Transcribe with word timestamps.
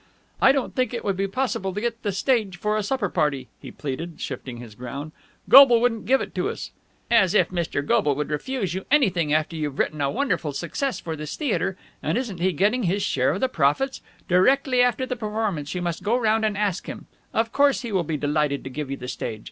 "I 0.41 0.51
don't 0.51 0.73
think 0.73 0.95
it 0.95 1.05
would 1.05 1.15
be 1.15 1.27
possible 1.27 1.75
to 1.75 1.79
get 1.79 2.01
the 2.01 2.11
stage 2.11 2.57
for 2.57 2.75
a 2.75 2.81
supper 2.81 3.07
party," 3.07 3.49
he 3.59 3.69
pleaded, 3.69 4.19
shifting 4.19 4.57
his 4.57 4.73
ground. 4.73 5.11
"Goble 5.47 5.79
wouldn't 5.79 6.07
give 6.07 6.21
it 6.21 6.33
to 6.33 6.49
us." 6.49 6.71
"As 7.11 7.35
if 7.35 7.49
Mr. 7.49 7.85
Goble 7.85 8.15
would 8.15 8.31
refuse 8.31 8.73
you 8.73 8.85
anything 8.89 9.31
after 9.31 9.55
you 9.55 9.65
have 9.69 9.77
written 9.77 10.01
a 10.01 10.09
wonderful 10.09 10.53
success 10.53 10.99
for 10.99 11.15
this 11.15 11.35
theatre! 11.35 11.77
And 12.01 12.17
isn't 12.17 12.39
he 12.39 12.51
getting 12.51 12.81
his 12.81 13.03
share 13.03 13.29
of 13.29 13.41
the 13.41 13.47
profits? 13.47 14.01
Directly 14.27 14.81
after 14.81 15.05
the 15.05 15.15
performance 15.15 15.75
you 15.75 15.83
must 15.83 16.01
go 16.01 16.17
round 16.17 16.45
and 16.45 16.57
ask 16.57 16.87
him. 16.87 17.05
Of 17.31 17.51
course 17.51 17.81
he 17.81 17.91
will 17.91 18.01
be 18.03 18.17
delighted 18.17 18.63
to 18.63 18.71
give 18.71 18.89
you 18.89 18.97
the 18.97 19.07
stage. 19.07 19.39